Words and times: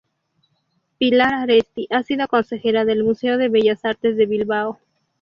Pilar 0.97 1.31
Aresti 1.31 1.85
ha 1.91 2.01
sido 2.01 2.27
consejera 2.27 2.85
del 2.85 3.03
Museo 3.03 3.37
de 3.37 3.49
Bellas 3.49 3.85
Artes 3.85 4.17
de 4.17 4.25
Bilbao. 4.25 4.79